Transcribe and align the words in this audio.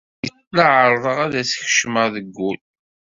La 0.55 0.65
ɛerrḍeɣ 0.81 1.17
ad 1.25 1.33
as-kecmeɣ 1.41 2.05
deg 2.15 2.27
wul. 2.37 2.57